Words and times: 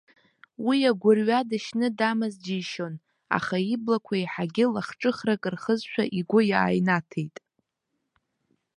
Уи 0.65 0.77
агәырҩа 0.89 1.39
дышьны 1.49 1.87
дамаз 1.97 2.33
џьишьон, 2.45 2.93
аха 3.37 3.57
иблақәа 3.73 4.13
еиҳагьы 4.17 4.65
лахҿыхрак 4.73 5.43
рхызшәа 5.53 6.03
игәы 6.19 6.39
иааинаҭеит. 6.51 7.35